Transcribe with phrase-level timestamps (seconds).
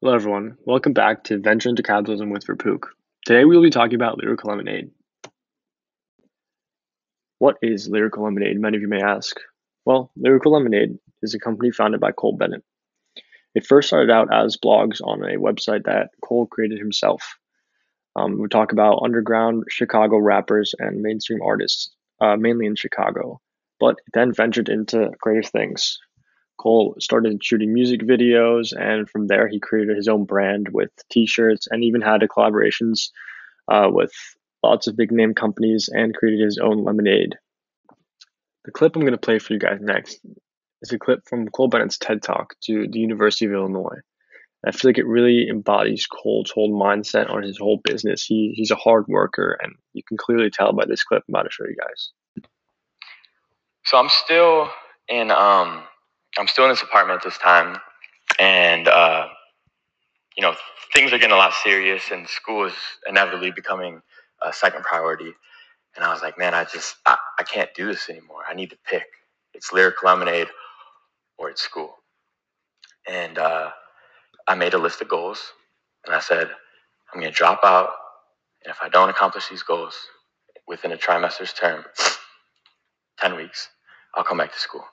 [0.00, 0.56] Hello, everyone.
[0.64, 2.94] Welcome back to Venture into Capitalism with Verpook.
[3.26, 4.92] Today we will be talking about Lyrical Lemonade.
[7.40, 9.40] What is Lyrical Lemonade, many of you may ask?
[9.84, 12.62] Well, Lyrical Lemonade is a company founded by Cole Bennett.
[13.56, 17.34] It first started out as blogs on a website that Cole created himself.
[18.14, 21.90] Um, we talk about underground Chicago rappers and mainstream artists,
[22.20, 23.40] uh, mainly in Chicago,
[23.80, 25.98] but then ventured into greater things,
[26.58, 31.68] Cole started shooting music videos, and from there he created his own brand with T-shirts,
[31.70, 33.10] and even had collaborations
[33.68, 34.12] uh, with
[34.62, 37.36] lots of big name companies, and created his own lemonade.
[38.64, 40.20] The clip I'm going to play for you guys next
[40.82, 44.00] is a clip from Cole Bennett's TED Talk to the University of Illinois.
[44.66, 48.24] I feel like it really embodies Cole's whole mindset on his whole business.
[48.24, 51.44] He he's a hard worker, and you can clearly tell by this clip I'm about
[51.44, 52.10] to show you guys.
[53.84, 54.68] So I'm still
[55.08, 55.84] in um
[56.38, 57.80] I'm still in this apartment at this time,
[58.38, 59.26] and uh,
[60.36, 60.54] you know
[60.94, 62.74] things are getting a lot serious, and school is
[63.08, 64.00] inevitably becoming
[64.40, 65.32] a second priority.
[65.96, 68.42] And I was like, man, I just I, I can't do this anymore.
[68.48, 69.06] I need to pick.
[69.52, 70.46] It's lyrical lemonade
[71.38, 71.96] or it's school.
[73.08, 73.70] And uh,
[74.46, 75.42] I made a list of goals,
[76.06, 76.50] and I said,
[77.12, 77.90] I'm to drop out,
[78.64, 79.96] and if I don't accomplish these goals
[80.68, 81.84] within a trimester's term,
[83.18, 83.70] ten weeks,
[84.14, 84.84] I'll come back to school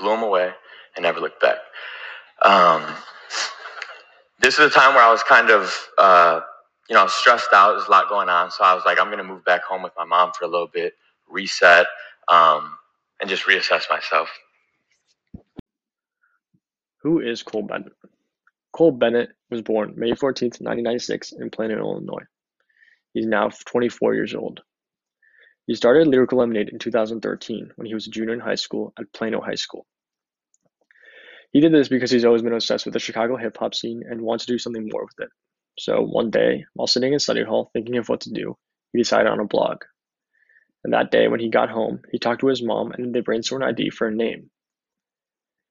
[0.00, 0.52] blew them away,
[0.96, 1.58] and never looked back.
[2.42, 2.82] Um,
[4.40, 6.40] this is a time where I was kind of, uh,
[6.88, 7.74] you know, stressed out.
[7.74, 9.92] There's a lot going on, so I was like, I'm to move back home with
[9.96, 10.94] my mom for a little bit,
[11.28, 11.86] reset,
[12.28, 12.76] um,
[13.20, 14.30] and just reassess myself.
[17.02, 17.92] Who is Cole Bennett?
[18.72, 22.24] Cole Bennett was born May 14th, 1996, in Plano, Illinois.
[23.14, 24.62] He's now 24 years old.
[25.70, 29.12] He started Lyrical Lemonade in 2013 when he was a junior in high school at
[29.12, 29.86] Plano High School.
[31.52, 34.20] He did this because he's always been obsessed with the Chicago hip hop scene and
[34.20, 35.28] wants to do something more with it.
[35.78, 38.56] So one day, while sitting in study hall thinking of what to do,
[38.92, 39.84] he decided on a blog.
[40.82, 43.62] And that day, when he got home, he talked to his mom and they brainstormed
[43.62, 44.50] an idea for a name.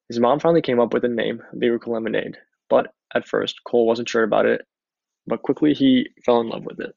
[0.08, 2.38] His mom finally came up with the name Lyrical Lemonade,
[2.70, 4.62] but at first, Cole wasn't sure about it,
[5.28, 6.96] but quickly he fell in love with it.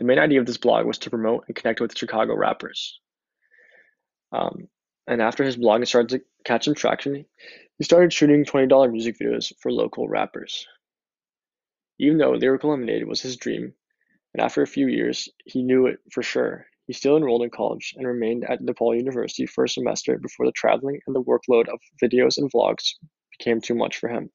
[0.00, 2.98] The main idea of this blog was to promote and connect with Chicago rappers.
[4.32, 4.68] Um,
[5.06, 7.26] and after his blog started to catch some traction,
[7.76, 10.66] he started shooting $20 music videos for local rappers.
[11.98, 13.74] Even though Lyrical Lemonade was his dream,
[14.32, 17.92] and after a few years, he knew it for sure, he still enrolled in college
[17.98, 21.78] and remained at DePaul University for a semester before the traveling and the workload of
[22.02, 22.94] videos and vlogs
[23.36, 24.30] became too much for him.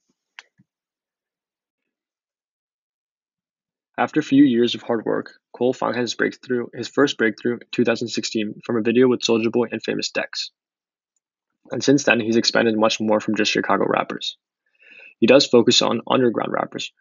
[3.97, 7.59] After a few years of hard work, Cole had his breakthrough, his first breakthrough in
[7.71, 10.51] 2016 from a video with Soulja Boy and Famous Dex.
[11.71, 14.37] And since then, he's expanded much more from just Chicago rappers.
[15.19, 16.91] He does focus on underground rappers,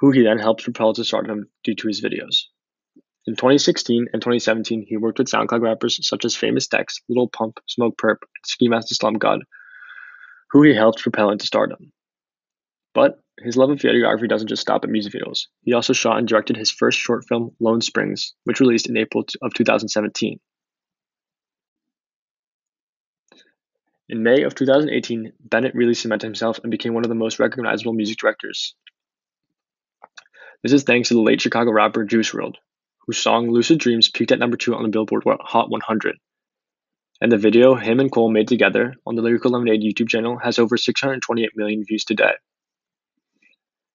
[0.00, 2.46] who he then helps propel to stardom due to his videos.
[3.26, 7.60] In 2016 and 2017, he worked with SoundCloud rappers such as Famous Dex, Little Pump,
[7.68, 9.44] Smokepurpp, and Ski Mask Slump God,
[10.50, 11.92] who he helped propel into stardom.
[12.94, 15.46] But his love of videography doesn't just stop at music videos.
[15.62, 19.24] He also shot and directed his first short film, Lone Springs, which released in April
[19.42, 20.40] of 2017.
[24.08, 27.92] In May of 2018, Bennett really cemented himself and became one of the most recognizable
[27.92, 28.74] music directors.
[30.64, 32.56] This is thanks to the late Chicago rapper Juice WRLD,
[33.06, 36.16] whose song Lucid Dreams peaked at number two on the Billboard Hot 100.
[37.20, 40.58] And the video him and Cole made together on the Lyrical Lemonade YouTube channel has
[40.58, 42.32] over 628 million views today.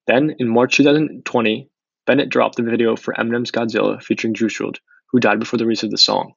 [0.07, 1.69] Then, in March 2020,
[2.05, 4.77] Bennett dropped the video for Eminem's Godzilla featuring Juice WRLD,
[5.11, 6.33] who died before the release of the song.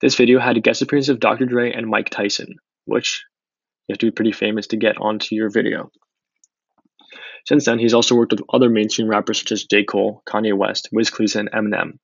[0.00, 1.46] This video had a guest appearance of Dr.
[1.46, 3.24] Dre and Mike Tyson, which
[3.88, 5.90] you have to be pretty famous to get onto your video.
[7.46, 9.84] Since then, he's also worked with other mainstream rappers such as J.
[9.84, 11.98] Cole, Kanye West, Wiz Khalifa, and Eminem.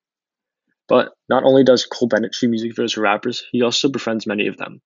[0.88, 4.48] But not only does Cole Bennett shoot music videos for rappers, he also befriends many
[4.48, 4.80] of them.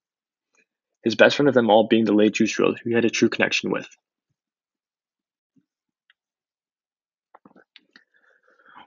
[1.02, 3.10] His best friend of them all being the late Juice WRLD, who he had a
[3.10, 3.88] true connection with.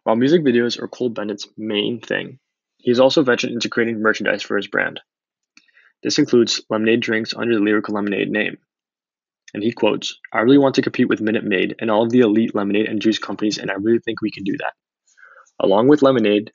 [0.07, 2.39] While music videos are Cole Bennett's main thing,
[2.77, 5.01] he has also ventured into creating merchandise for his brand.
[6.01, 8.57] This includes lemonade drinks under the Lyrical Lemonade name.
[9.54, 12.21] And he quotes, I really want to compete with Minute Maid and all of the
[12.21, 14.75] elite lemonade and juice companies, and I really think we can do that.
[15.59, 16.53] Along with Lemonade,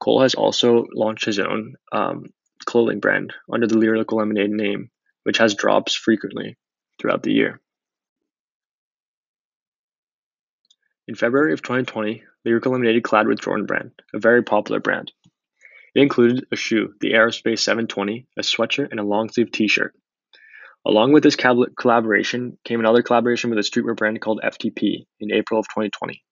[0.00, 2.32] Cole has also launched his own um,
[2.64, 4.90] clothing brand under the Lyrical Lemonade name,
[5.22, 6.56] which has drops frequently
[6.98, 7.60] throughout the year.
[11.06, 15.12] In February of 2020, Lemonade collabed with Jordan Brand, a very popular brand.
[15.94, 19.94] It included a shoe, the Aerospace 720, a sweatshirt, and a long sleeve t shirt.
[20.86, 25.60] Along with this collaboration came another collaboration with a streetwear brand called FTP in April
[25.60, 26.22] of 2020.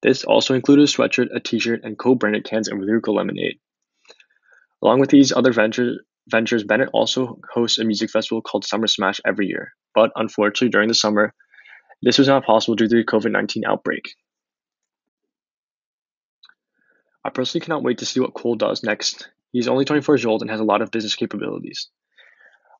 [0.00, 3.58] This also included a sweatshirt, a t-shirt, and co-branded cans of lyrical lemonade.
[4.82, 5.98] Along with these other ventures,
[6.28, 9.72] ventures, Bennett also hosts a music festival called Summer Smash every year.
[9.94, 11.34] But unfortunately, during the summer,
[12.00, 14.14] this was not possible due to the COVID 19 outbreak.
[17.24, 19.28] I personally cannot wait to see what Cole does next.
[19.52, 21.88] He's only 24 years old and has a lot of business capabilities.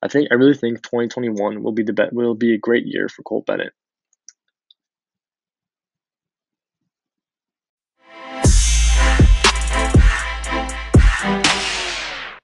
[0.03, 3.09] I think I really think 2021 will be the be- will be a great year
[3.09, 3.73] for Cole Bennett.